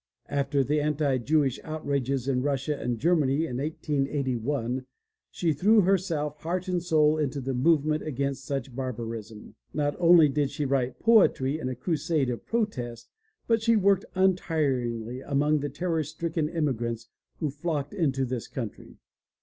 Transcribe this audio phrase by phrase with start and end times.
[0.29, 4.87] After the anti Jewish outrages in Russia and Germany in 1881,
[5.29, 9.53] she threw herself heart and soul into the movement against such barbarism.
[9.75, 13.09] Not only did she write poetry in a crusade of protest
[13.45, 17.07] but she worked untiringly among the terror stricken immigrants
[17.37, 18.97] who flocked into this country.